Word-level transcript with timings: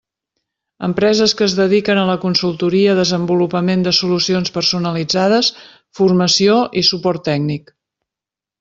Empreses 0.85 1.33
que 1.41 1.43
es 1.47 1.53
dediquen 1.59 2.01
a 2.03 2.05
la 2.09 2.15
consultoria, 2.23 2.95
desenvolupament 3.01 3.85
de 3.89 3.95
solucions 3.99 4.51
personalitzades, 4.57 5.53
formació 6.01 6.59
i 6.83 6.87
suport 6.91 7.27
tècnic. 7.33 7.73